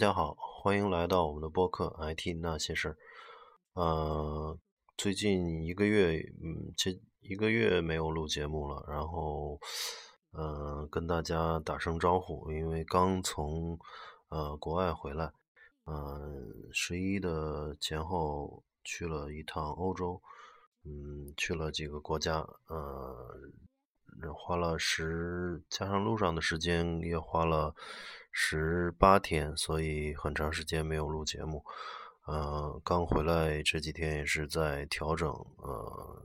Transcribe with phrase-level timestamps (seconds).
[0.00, 2.92] 大家好，欢迎来到我们的播客《IT 那些事儿》。
[3.74, 4.58] 呃，
[4.96, 9.60] 最近一个月，嗯，这一个月没有录节目了，然后，
[10.32, 13.78] 嗯，跟大家打声招呼，因为刚从
[14.30, 15.30] 呃国外回来，
[15.84, 20.18] 嗯，十一的前后去了一趟欧洲，
[20.82, 22.38] 嗯，去了几个国家，
[22.68, 23.38] 呃。
[24.34, 27.74] 花了十，加上路上的时间也花了
[28.32, 31.64] 十八天，所以很长时间没有录节目。
[32.26, 36.22] 呃，刚回来这几天也是在调整，呃，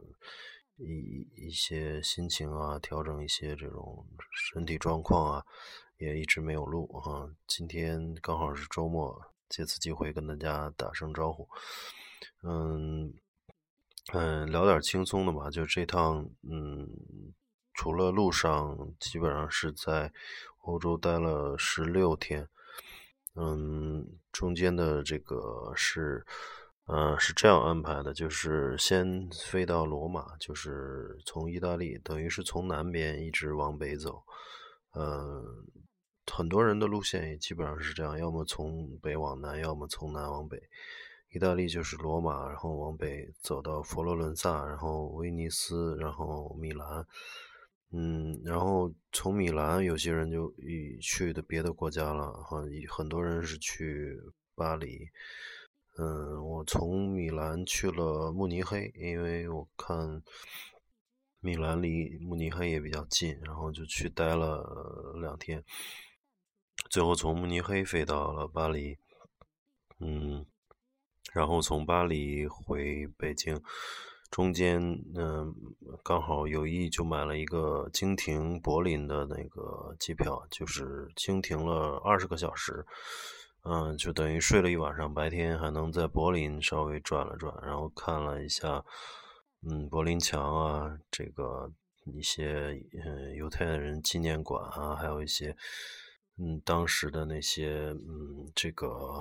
[0.78, 5.44] 一一些心情啊，调整一些这种身体状况啊，
[5.98, 7.30] 也一直没有录啊。
[7.48, 11.48] 今天刚好是周末，借此机会跟大家打声招呼。
[12.44, 13.14] 嗯
[14.14, 16.88] 嗯，聊点轻松的吧，就这趟，嗯。
[17.76, 20.12] 除了路上，基本上是在
[20.60, 22.48] 欧洲待了十六天。
[23.36, 26.26] 嗯，中间的这个是，
[26.86, 34.24] 呃，是这样安排的，就是先飞到罗马，就是从意大利，等于是从南边一直往北走。
[34.94, 35.44] 嗯，
[36.32, 40.58] 很多人的路线也基本上是这样，要么从北往南，要么从南往北。
[41.32, 47.06] 意大利就是罗马，然后往北走到佛罗伦萨，然后威尼斯，然后米兰。
[47.92, 50.54] 嗯，然后从米兰，有些人就
[51.00, 54.20] 去的别的国家了哈，很多人是去
[54.54, 55.08] 巴黎。
[55.98, 60.22] 嗯，我从米兰去了慕尼黑，因为我看
[61.40, 65.64] 米兰离慕尼黑也比较近，然后就去待了两天，
[66.90, 68.98] 最后从慕尼黑飞到了巴黎。
[70.00, 70.46] 嗯，
[71.32, 73.62] 然后从巴黎回北京。
[74.36, 74.82] 中间，
[75.16, 75.56] 嗯，
[76.04, 82.86] 刚好有意就买了一个经停柏林的那个机票，就是经停了二十个小时，
[83.64, 88.84] 嗯，就等于睡了一晚上，白天还能在柏林稍微转了转，然后看了一下，
[89.66, 91.72] 嗯，柏林墙啊，这个
[92.04, 95.56] 一些嗯犹太人纪念馆啊，还有一些
[96.38, 99.18] 嗯当时的那些嗯这个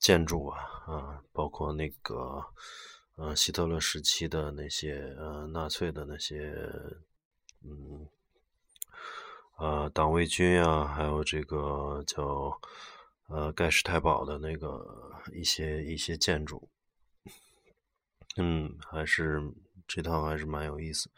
[0.00, 2.44] 建筑啊啊，包括那个。
[3.22, 6.54] 呃，希特勒时期的那些呃纳粹的那些
[7.62, 8.08] 嗯
[9.58, 12.58] 呃党卫军啊，还有这个叫
[13.28, 16.70] 呃盖世太保的那个一些一些建筑，
[18.38, 19.38] 嗯，还是
[19.86, 21.10] 这趟还是蛮有意思。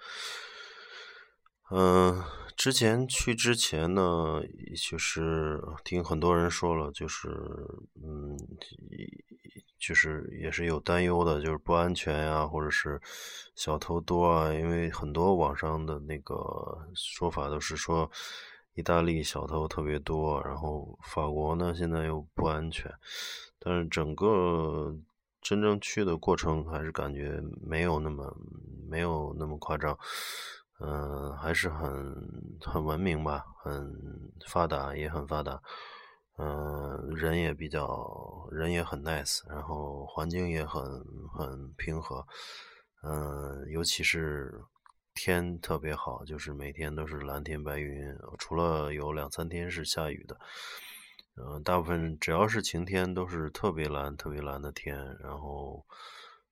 [1.71, 2.21] 嗯，
[2.57, 4.43] 之前去之前呢，
[4.91, 7.29] 就是听很多人说了，就是
[8.03, 8.37] 嗯。
[9.83, 13.01] 就是也是有担忧的，就是不安全呀，或者是
[13.57, 14.55] 小偷多啊。
[14.55, 18.09] 因为很多网上的那个说法都是说，
[18.75, 22.89] 意大利小偷特别多，然后法国呢现在又不安全。
[23.59, 24.97] 但是整个
[25.41, 28.33] 真正去的过程还是感觉没有那么
[28.89, 29.99] 没有那么夸张，
[30.79, 32.15] 嗯，还是很
[32.61, 33.93] 很文明吧，很
[34.47, 35.61] 发达也很发达。
[36.45, 40.83] 嗯，人也比较，人也很 nice，然后环境也很
[41.33, 42.27] 很平和，
[43.05, 44.61] 嗯，尤其是
[45.15, 50.37] 天特别好，就是每天都是蓝天白云，除了有两三天是下雨的，
[51.37, 55.87] 嗯，大部分只要是晴天都是特别蓝、特别蓝的天，然后，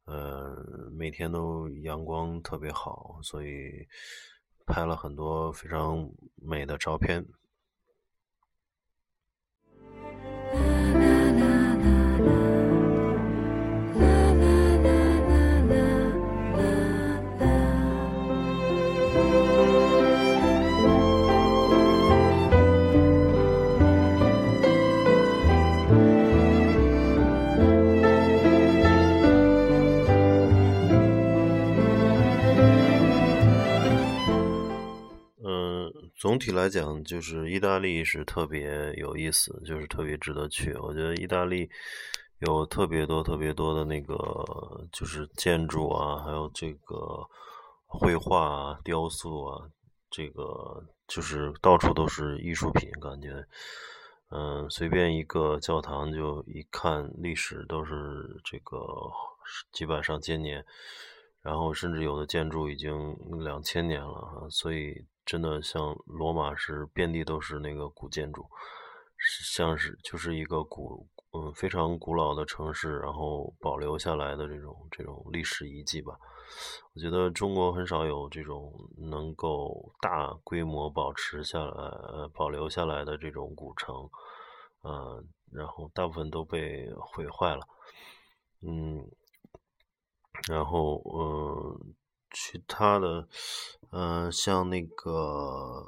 [0.04, 0.54] 呃，
[0.92, 3.88] 每天都阳光特别好，所以
[4.66, 7.26] 拍了很多非常美的照片。
[36.30, 40.72] 总体来讲，就是意大利是特别有意思，就是特别值得去。
[40.74, 41.68] 我觉得意大利
[42.38, 44.16] 有特别多、特别多的那个，
[44.92, 47.26] 就是建筑啊，还有这个
[47.84, 49.68] 绘画、雕塑啊，
[50.08, 53.44] 这个就是到处都是艺术品，感觉，
[54.30, 58.78] 嗯，随便一个教堂就一看历史都是这个
[59.72, 60.64] 几百上千年，
[61.42, 65.04] 然后甚至有的建筑已经两千年了，所以。
[65.30, 68.44] 真的像罗马是遍地都是那个古建筑，
[69.44, 76.18] 像是就是一个古嗯非常古老的城市，然后保留下来的这种这种历史遗迹吧。
[76.94, 84.10] 我觉得中国很少有这种能够大规模保持下来、保留下来的这种古城。
[84.82, 85.22] 呃，
[85.52, 87.64] 然后大部分都被毁坏了，
[88.62, 89.08] 嗯，
[90.48, 91.94] 然后嗯。
[92.32, 93.26] 其他的，
[93.90, 95.84] 嗯，像那个，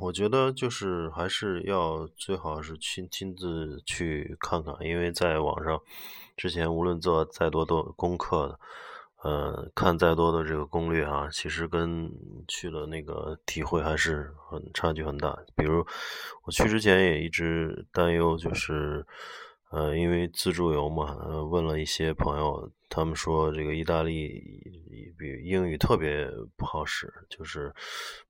[0.00, 5.80] 我觉得就是还是要最好是亲亲自去看看，因为在网上
[6.36, 8.60] 之前无论做再多多功课的，
[9.22, 12.10] 呃，看再多的这个攻略啊，其实跟
[12.46, 15.36] 去了那个体会还是很差距很大。
[15.56, 15.84] 比如
[16.44, 19.06] 我去之前也一直担忧，就是。
[19.70, 21.16] 呃，因为自助游嘛，
[21.50, 24.40] 问了一些朋友，他们说这个意大利
[25.18, 26.24] 比英语特别
[26.56, 27.74] 不好使，就是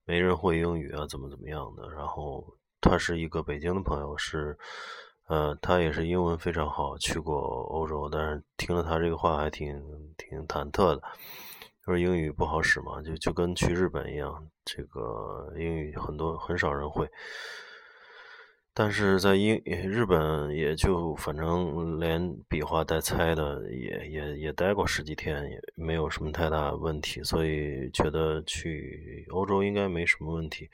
[0.04, 1.90] 没人会英语啊，怎么怎么样的。
[1.90, 2.42] 然后
[2.80, 4.56] 他是一个北京的朋友，是，
[5.28, 9.78] 呃，他也是英文非常好，去过欧洲，但是听了他这个话还挺
[10.16, 11.02] 挺忐忑的，
[11.86, 17.06] 就是英语不好使嘛，就就跟去日本一样，这个英语很多很少人会。
[18.78, 30.68] 但是在英日本也就反正连比划带猜的也也也待过十几天，也没有什么太大问题，所以觉得去欧洲应该没什么问题。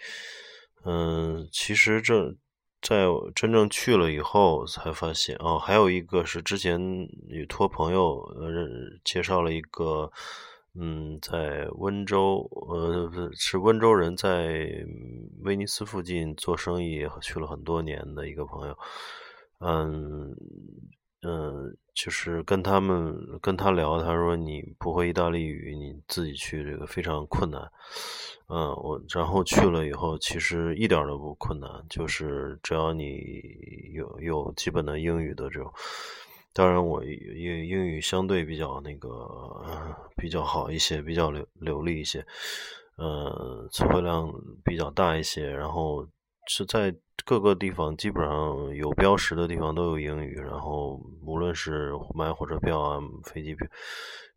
[0.84, 2.34] 嗯，其实这
[2.80, 3.06] 在
[3.36, 6.80] 真正去了以后才发现哦，还有一个是之前
[7.28, 8.52] 也托朋友呃
[9.04, 10.10] 介绍了一个。
[10.74, 14.86] 嗯，在温州，呃，是温州人，在
[15.42, 18.78] 威尼斯附近做生意，去了很多年的一个朋友。
[19.58, 20.34] 嗯
[21.20, 27.70] 嗯，就是跟他们跟他聊，他说你不会意大利语，你自己去这个非常困难。
[28.48, 33.20] 嗯，我然后去了以后，其实一点都不困难，就是只要你
[33.92, 35.70] 有有基本的英语的这种。
[36.54, 39.08] 当然，我英英语相对比较那个
[40.16, 42.24] 比较好一些，比较流流利一些，
[42.96, 44.30] 呃，词汇量
[44.62, 45.48] 比较大一些。
[45.50, 46.06] 然后
[46.46, 46.94] 是在
[47.24, 50.34] 各个地方基本上有标识的地方都有英语。
[50.34, 53.66] 然后无论是买火车票啊、飞机票、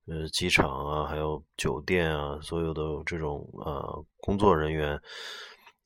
[0.07, 5.01] 呃机场啊，还有酒店啊，所有的这种呃工作人员。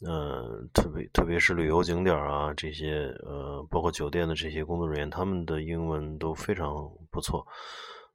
[0.07, 7.45] 嗯，特别特别是旅游景点啊，这些呃，包括酒店的这些工作人员，他们的英文都非常不错。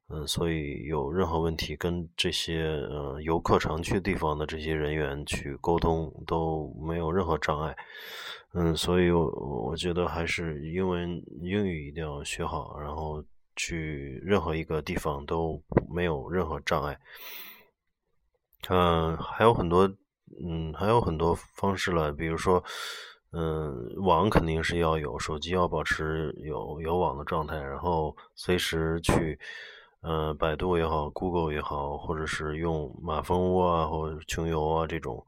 [0.07, 7.75] 嗯，所以有任何问题跟这些呃游客常去地方的这些人员去沟通都没有任何障碍。
[8.53, 9.29] 嗯，所以我
[9.67, 13.23] 我觉得还是英文英语一定要学好，然后
[13.55, 16.99] 去任何一个地方都没有任何障碍。
[18.69, 19.87] 嗯，还有很多。
[20.43, 22.63] 嗯，还有很多方式了，比如说，
[23.31, 29.39] 嗯，网肯定是要有，手机要保持有有网的状态，然后随时去，
[30.01, 35.25] 嗯，百度也好，Google 也好，或者是用马蜂窝啊，或者穷游啊这种，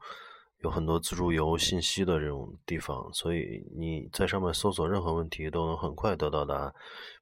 [0.60, 6.74] 有很多自助游信息的这种地方，所以你在上面搜索任何问题都能很快得到答案。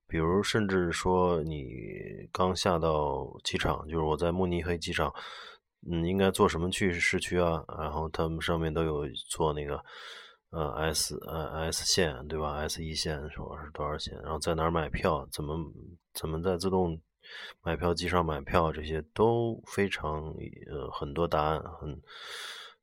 [0.09, 5.13] 比如，甚至说你刚下到机场，就是我在慕尼黑机场。
[5.89, 7.65] 嗯，应该坐什么去市区啊？
[7.79, 9.81] 然后他们上面都有坐那个，
[10.51, 14.19] 呃，S 呃 S 线对吧？S 一线说是多少钱？
[14.23, 15.27] 然后在哪儿买票？
[15.31, 15.57] 怎么
[16.13, 17.01] 怎么在自动
[17.63, 18.73] 买票机上买票？
[18.73, 20.35] 这些都非常
[20.69, 22.01] 呃很多答案，很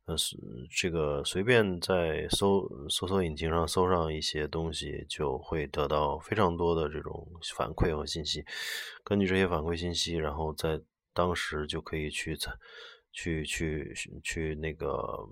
[0.05, 0.37] 呃是
[0.69, 8.45] 这个随便在搜搜索引擎上搜上一些东西，就会得到非常多的这种反馈和信息。
[9.03, 10.79] 根据这些反馈信息，然后在
[11.13, 12.51] 当时就可以去采。
[13.13, 15.25] 去去去那个，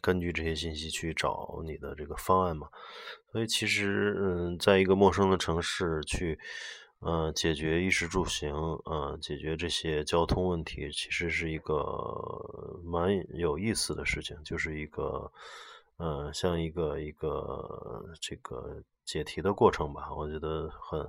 [0.00, 2.68] 根据这些信息去找你的这个方案嘛。
[3.32, 6.38] 所以其实，嗯，在一个陌生的城市去，
[7.00, 11.82] 呃，解决衣食住行，呃，解决这些交通问题，其实是一个
[12.84, 15.32] 蛮有意思的事情，就是一个，
[15.96, 18.82] 呃，像一个一个这个。
[19.04, 21.06] 解题的过程吧，我觉得很。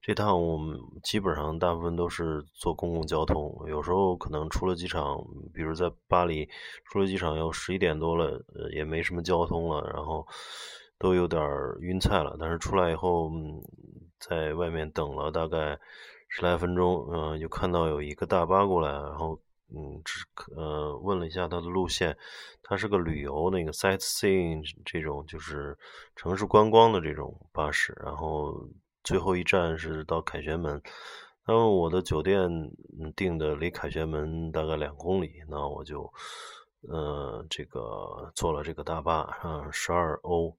[0.00, 5.18] 这趟我们基本上大部分都是坐公共交通，有时候可能出了机场，
[5.52, 6.48] 比如在巴黎
[6.84, 8.40] 出了机场要十一点多了，
[8.72, 10.26] 也没什么交通了，然后
[10.98, 11.42] 都有点
[11.80, 12.36] 晕菜了。
[12.38, 13.30] 但是出来以后，
[14.18, 15.78] 在外面等了大概
[16.28, 19.38] 十来分钟，嗯，就看到有一个大巴过来，然后。
[19.74, 22.16] 嗯，只呃问了一下它的路线，
[22.62, 25.76] 它是个旅游那个 sightseeing 这种，就是
[26.14, 27.92] 城市观光的这种巴士。
[28.04, 28.68] 然后
[29.02, 30.80] 最后一站是到凯旋门，
[31.46, 32.48] 那么我的酒店
[33.14, 36.12] 订的离凯旋门大概两公里，那我就
[36.88, 40.56] 呃这个坐了这个大巴，啊，十二欧。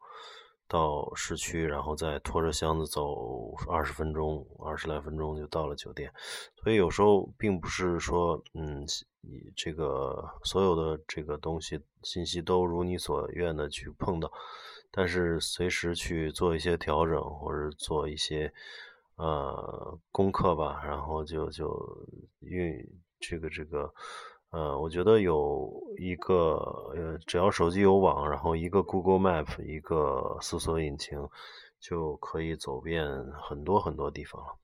[0.67, 6.11] 到市区，然后再拖着箱子走二十分钟，二十来分钟就到了酒店。
[6.61, 8.85] 所以有时候并不是说，嗯，
[9.21, 14.31] 你这个所有的这个东西信息都如你所愿的去碰到，
[14.91, 18.53] 但是随时去做一些调整，或者做一些
[19.15, 22.05] 呃功课吧，然后就就
[22.41, 22.85] 运
[23.19, 23.93] 这个这个。
[24.51, 26.55] 呃，我觉得有一个
[26.95, 31.19] 呃，只要手机有网，然后一个 Google Map，一个搜索引擎，
[31.79, 33.05] 就可以走遍
[33.41, 34.55] 很多很多地方了。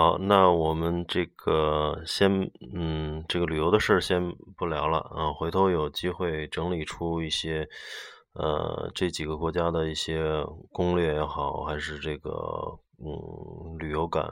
[0.00, 7.68] 好，那我们这个先，嗯，这个旅游的事儿先不聊了，啊，回头有机会整理出一些，
[8.32, 10.42] 呃，这几个国家的一些
[10.72, 12.30] 攻略也好，还是这个，
[12.96, 14.26] 嗯，旅游感，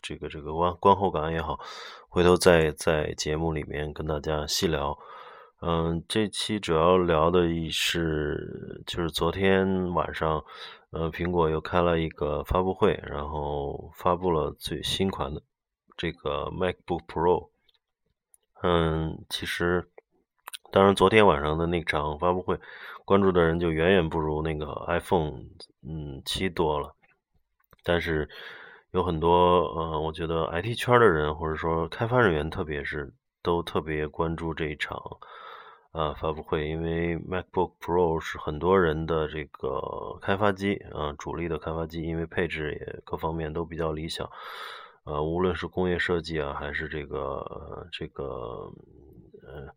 [0.00, 1.58] 这个这个观观后感也好，
[2.08, 4.96] 回头再在节目里面跟大家细聊。
[5.60, 10.44] 嗯，这期主要聊的是，就是昨天晚上。
[10.90, 15.42] 呃，苹果又开了一个发布会，然后发布了最新款的
[15.96, 17.50] 这个 MacBook Pro。
[18.62, 19.90] 嗯，其实，
[20.70, 22.58] 当然，昨天晚上的那场发布会，
[23.04, 25.42] 关注的人就远远不如那个 iPhone
[25.82, 26.94] 嗯七多了。
[27.82, 28.30] 但是，
[28.92, 33.12] 有很多呃，我觉得 IT 圈的人或者说开发人员，特别是
[33.42, 34.96] 都特别关注这一场。
[35.90, 44.30] 啊，发布会，因为 MacBook Pro 是很多人的这个开发机啊，主力的开发机，因为配置也各方面都比较理想，
[45.04, 48.70] 呃，无论是工业设计啊，还是这个这个
[49.42, 49.74] 呃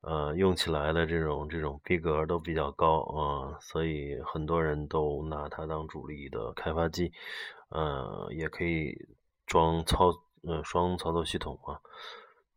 [0.00, 7.12] 呃用起来的这种这种逼格都比较高啊，所以很多人都拿它当主力的开发机，
[7.68, 9.06] 呃，也可以
[9.46, 10.10] 装操
[10.44, 11.78] 呃双操作系统啊。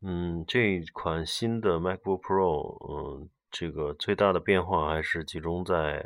[0.08, 2.78] 嗯，这款新的 MacBook Pro，
[3.20, 6.06] 嗯，这个最大的变化还是集中在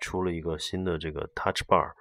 [0.00, 1.94] 出了一个新的这个 Touch Bar，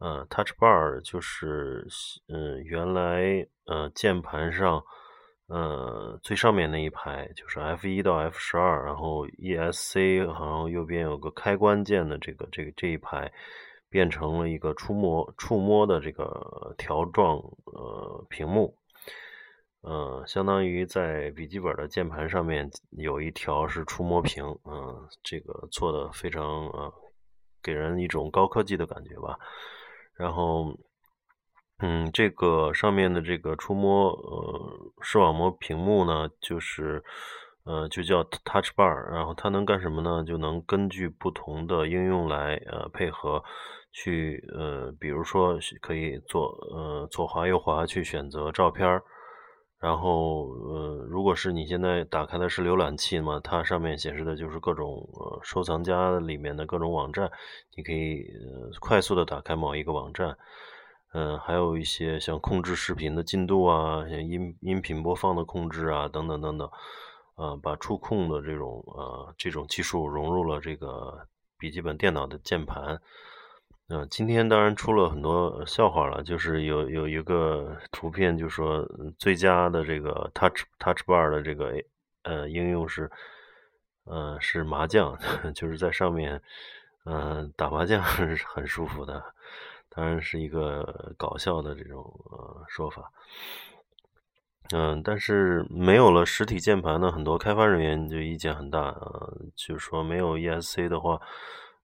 [0.00, 1.86] 呃，Touch Bar 就是，
[2.26, 4.82] 嗯，原来呃键盘上，
[5.46, 13.32] 呃最上面那一排就是 F 一到 F 十二，然后 ESC，然后右边有个开关键的这个这个这一排，
[13.88, 17.36] 变成了一个触摸触摸的这个条状
[17.66, 18.76] 呃屏幕。
[19.82, 26.92] 嗯，相当于在笔记本的键盘上面有一条是触摸屏，嗯，这个做的非常呃，
[27.62, 29.38] 给人一种高科技的感觉吧。
[30.14, 30.76] 然后，
[31.78, 37.02] 嗯，这个上面的这个触摸呃视网膜屏幕呢，就是
[37.64, 40.24] 呃就叫 Touch Bar，然后它能干什么呢？
[40.24, 43.42] 就能根据不同的应用来呃配合
[43.92, 49.04] 去呃，比如说可以左呃左滑右滑去选择照片儿。
[49.80, 57.30] 然后，呃，如果是你现在打开的是浏览器嘛，它上面显示的就是各种呃收藏夹里面的各种网站，
[57.76, 58.26] 你可以
[58.80, 60.36] 快速的打开某一个网站，
[61.12, 66.68] 嗯，还有一些像控制视频的进度啊，像音音频播放的控制啊，等等等等，
[67.36, 73.00] 啊，把触控的这种呃这种技术融入了这个笔记本电脑的键盘。
[73.90, 78.86] 嗯，今天当然出了很多笑话了，就是有有一个图片，就说
[79.18, 81.72] 最佳的这个 Touch Touch Bar 的这个
[82.22, 83.10] 呃应用是，
[84.04, 85.18] 呃是麻将，
[85.54, 86.42] 就是在上面
[87.06, 89.24] 嗯打麻将 很舒服的，
[89.88, 93.10] 当然是一个搞笑的这种呃说法。
[94.74, 101.18] 嗯，但是没有了实体键盘呢，很多开发人员就意见很大啊，就是说没有 ESC 的话。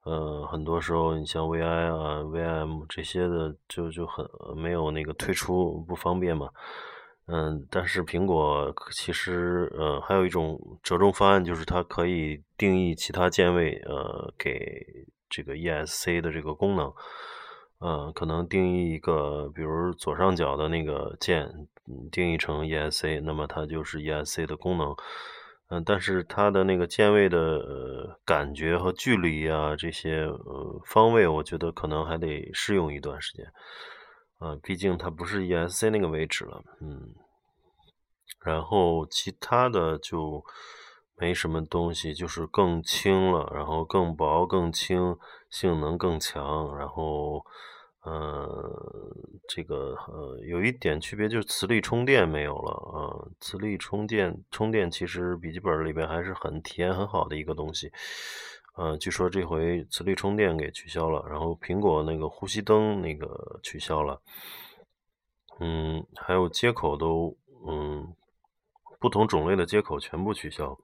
[0.05, 4.25] 呃，很多时候你像 VI 啊、VM 这些的，就就很
[4.57, 6.49] 没有那个退出不方便嘛。
[7.27, 14.85] 嗯，但是苹果其实呃还有一种折中方案，就是它可以定义其他键位呃给
[15.31, 16.93] 这个 ESC 的这个功能。
[17.81, 21.51] 呃，可能定义一个，比如左上角的那个键
[22.13, 24.95] 定义成 ESC，那么它就是 ESC 的功能。
[25.68, 33.47] 嗯，但是它的那个键位的感觉和距离啊，这些呃方位，我觉得可能还得试用一段时间。
[34.38, 37.14] 啊，毕竟它不是 ESC 那个位置了，嗯。
[38.44, 40.44] 然后其他的就
[41.16, 45.16] 没什么东西，就是更轻了，然后更薄、更轻，
[45.49, 47.44] 性能更强，然后。
[48.05, 48.71] 呃，
[49.49, 53.01] 这个呃，有一点区别就是磁力充电没有了啊。
[53.41, 57.91] 磁力充电充电其实笔记本里边还是很体验很好的一个东西。
[58.77, 64.21] 呃，据说这回磁力充电给取消了，然后苹果那个呼吸灯那个取消了。
[65.61, 68.15] 嗯，还有接口都嗯，
[68.99, 70.77] 不同种类的接口全部取消。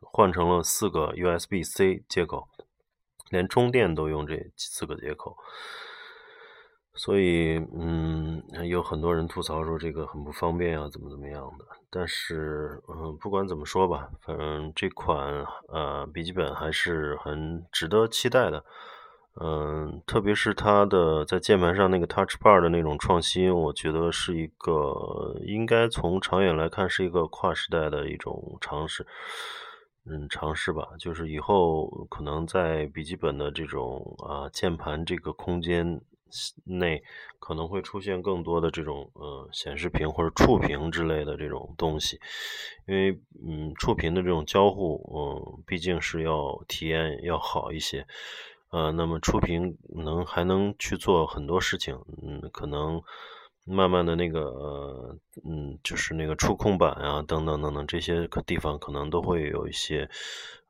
[0.00, 2.46] 换成了四个 USB-C 接口，
[3.30, 5.36] 连充电都用这四个接口。
[6.98, 11.64] 所以，嗯，有很多人吐槽说这个很不方便啊，怎么怎么样的。
[11.88, 18.64] 但是，嗯，不管怎么说吧，反正这款呃笔记本还是很值得期待的。
[19.40, 29.06] 嗯，特别是它的在键盘上那个 Touch Bar 的那种创新，我觉得是一个应该从长远来看是一个跨时代的一种尝试。
[30.04, 36.00] 嗯，尝试吧，就是以后可能在笔记本的这种啊键盘这个空间。
[36.64, 37.02] 内
[37.38, 42.20] 可能会出现更多的这种呃显示屏或者触屏之类的这种东西，
[42.86, 48.06] 因为嗯触屏的这种交互嗯毕竟是要体验要好一些，
[48.70, 53.02] 呃那么触屏能还能去做很多事情，嗯可能
[53.64, 60.08] 慢慢的那个呃嗯就是那个触控板啊等等等等这些地方可能都会有一些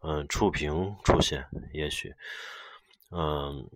[0.02, 2.14] 嗯触屏出现，也许
[3.10, 3.68] 嗯。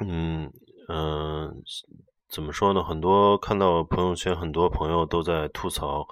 [0.00, 0.52] 嗯
[0.88, 1.62] 嗯，
[2.28, 2.82] 怎么说呢？
[2.82, 6.06] 很多看到朋友圈，很多朋友都在吐槽，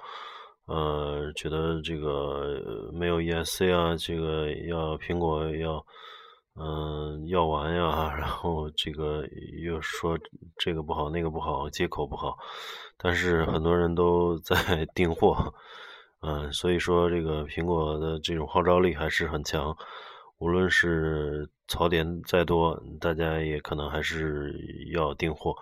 [0.65, 5.85] 呃，觉得这个没有 ESC 啊，这个要苹果要，
[6.55, 9.23] 嗯，要完呀， 然后这个
[9.63, 10.17] 又说
[10.57, 12.37] 这个不好，那个不好，接口不好，
[12.97, 15.53] 但是很多人都在 订货，
[16.21, 19.75] 嗯，所以说这个苹果的这种号召力还是很强。
[20.37, 24.53] 无论是槽点再多，大家也可能还是
[24.91, 25.55] 要订货。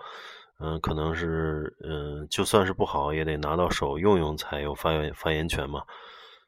[0.60, 5.84] 嗯，可能是嗯，就算是不好，也得拿到手用用才有发言发言权嘛。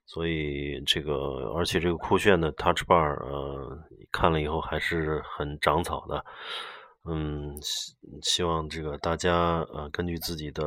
[0.05, 3.77] 所以这个，而且这个酷炫的 Touch Bar，呃，
[4.11, 6.23] 看了以后还是很长草的。
[7.09, 10.63] 嗯，希希望这个大家呃，根据自己的。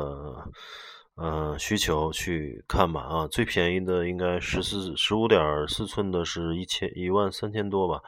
[1.20, 8.00] 嗯，需求去看吧啊，最便宜的应该十四十五点四寸的是一千一万三千多吧，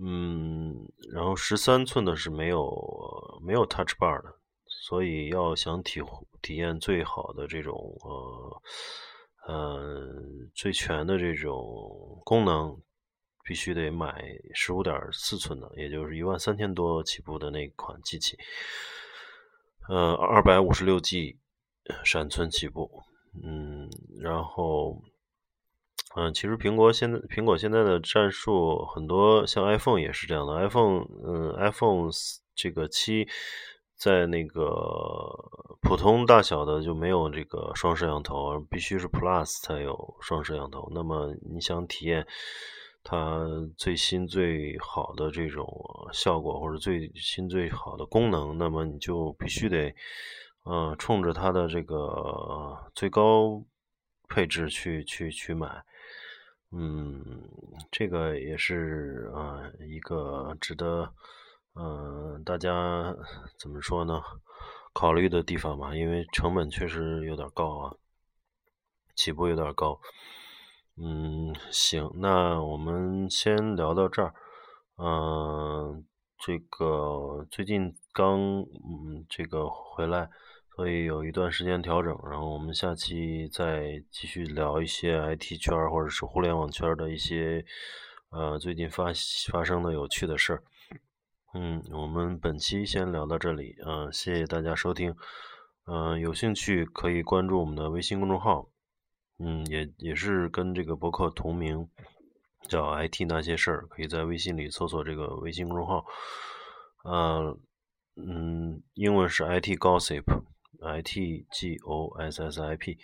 [0.00, 0.72] 嗯，
[1.12, 2.70] 然后十三寸的是没有
[3.44, 4.32] 没有 Touch Bar 的，
[4.86, 6.00] 所以要想体
[6.40, 8.62] 体验最好的这种呃
[9.48, 10.08] 呃
[10.54, 12.80] 最全的这种功能，
[13.42, 14.22] 必须得买
[14.54, 18.38] 十五点四寸的，也就是一万三千多起步的那款机器，
[19.88, 21.39] 呃，二百五十六 G。
[22.04, 22.90] 闪存起步，
[23.42, 23.88] 嗯，
[24.20, 25.00] 然后，
[26.16, 30.54] 嗯，其实苹果现在苹果现在的战术很多，像 iPhone 也是这样的。
[30.54, 32.10] iPhone，嗯，iPhone
[32.54, 33.28] 这个七
[33.96, 34.64] 在那个
[35.80, 40.90] 普通大小的就没有这个双摄像头，必须是 Plus 才有双摄像头。
[40.92, 42.26] 那么你想体验
[43.04, 45.66] 它最新最好的这种
[46.12, 49.94] 效果，或者最新最好的功能，那么你就必须得。
[50.64, 53.64] 嗯，冲着它的这个最高
[54.28, 55.82] 配置去去去买，
[56.70, 57.48] 嗯，
[57.90, 61.12] 这个也是啊一个值得
[61.74, 63.16] 嗯大家
[63.58, 64.22] 怎么说呢
[64.92, 67.96] 考虑的地方吧，因为成本确实有点高啊，
[69.16, 69.98] 起步有点高。
[70.96, 74.34] 嗯，行，那我们先聊到这儿。
[74.96, 76.04] 嗯，
[76.36, 80.28] 这个最近刚嗯这个回来。
[80.76, 87.62] 所以有一段时间调整，然后我们下期再继续聊一些 IT 圈或者是互联网圈的一些
[88.30, 89.06] 呃最近发
[89.52, 90.62] 发生的有趣的事儿。
[91.52, 95.14] 嗯，我们本期先聊到这里，嗯，谢谢大家收听，
[95.86, 98.70] 嗯，有兴趣可以关注我们的微信公众号，
[99.38, 101.88] 嗯，也也是跟这个博客同名，
[102.68, 106.06] 叫 IT 那些事儿，可以在微信里搜索这个微信公众号，
[107.04, 107.58] 呃，
[108.16, 110.22] 嗯，英文是 IT Gossip。
[110.82, 112.96] I t g o s s i p，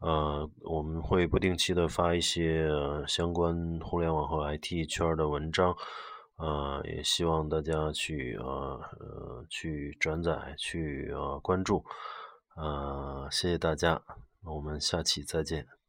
[0.00, 2.68] 呃，我们会不定期的发一些
[3.06, 5.76] 相关互联网和 IT 圈的文章，
[6.36, 11.84] 呃，也希望大家去呃呃去转载去呃关注，
[12.56, 14.02] 呃，谢谢大家，
[14.44, 15.81] 我们下期再见。